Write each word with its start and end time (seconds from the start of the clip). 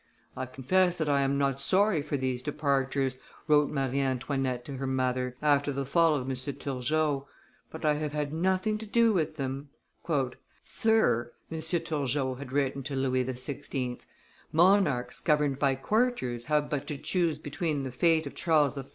"I 0.35 0.47
confess 0.47 0.97
that 0.97 1.07
I 1.07 1.21
am 1.21 1.37
not 1.37 1.61
sorry 1.61 2.01
for 2.01 2.17
these 2.17 2.41
departures," 2.41 3.19
wrote 3.47 3.69
Marie 3.69 3.99
Antoinette 3.99 4.65
to 4.65 4.77
her 4.77 4.87
mother, 4.87 5.37
after 5.43 5.71
the 5.71 5.85
fall 5.85 6.15
of 6.15 6.27
M. 6.27 6.35
Turgot, 6.35 7.27
"but 7.69 7.85
I 7.85 7.93
have 7.93 8.11
had 8.11 8.33
nothing 8.33 8.79
to 8.79 8.87
do 8.87 9.13
with 9.13 9.35
them." 9.35 9.69
"Sir," 10.63 11.31
M. 11.51 11.59
Turgot 11.59 12.39
had 12.39 12.51
written 12.51 12.81
to 12.81 12.95
Louis 12.95 13.23
XVI., 13.25 13.99
"monarchs 14.51 15.19
governed 15.19 15.59
by 15.59 15.75
courtiers 15.75 16.45
have 16.45 16.67
but 16.67 16.87
to 16.87 16.97
choose 16.97 17.37
between 17.37 17.83
the 17.83 17.91
fate 17.91 18.25
of 18.25 18.33
Charles 18.33 18.75
I. 18.79 18.85